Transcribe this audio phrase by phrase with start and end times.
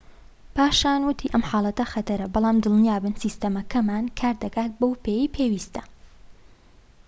[0.55, 5.81] پاشان وتی ئەم حاڵەتە خەتەرە بەڵام دڵنیابن سیستەمەکەمان کار دەکات بەو پێیەی پێویستە